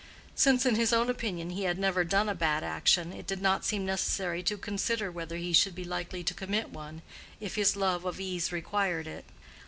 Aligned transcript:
Since 0.33 0.65
in 0.65 0.73
his 0.77 0.93
own 0.93 1.11
opinion 1.11 1.51
he 1.51 1.65
had 1.65 1.77
never 1.77 2.03
done 2.03 2.27
a 2.27 2.33
bad 2.33 2.63
action, 2.63 3.13
it 3.13 3.27
did 3.27 3.39
not 3.39 3.63
seem 3.63 3.85
necessary 3.85 4.41
to 4.41 4.57
consider 4.57 5.11
whether 5.11 5.37
he 5.37 5.53
should 5.53 5.75
be 5.75 5.85
likely 5.85 6.23
to 6.23 6.33
commit 6.33 6.69
one 6.71 7.03
if 7.39 7.53
his 7.55 7.75
love 7.75 8.03
of 8.03 8.19
ease 8.19 8.51
required 8.51 9.05
it. 9.05 9.25